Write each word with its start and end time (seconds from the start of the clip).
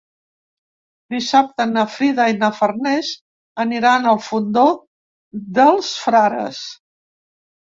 Dissabte 1.15 1.67
na 1.73 1.83
Frida 1.95 2.25
i 2.31 2.35
na 2.43 2.49
Farners 2.61 3.11
aniran 3.65 4.09
al 4.13 4.19
Fondó 4.29 4.65
dels 5.61 5.93
Frares. 6.09 6.65